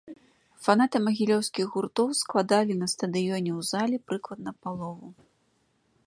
Фанаты 0.67 0.99
магілёўскіх 1.07 1.65
гуртоў 1.75 2.07
складалі 2.21 2.73
на 2.79 2.87
стадыёне 2.93 3.51
у 3.59 3.61
зале 3.71 3.97
прыкладна 4.13 4.51
палову. 4.63 5.07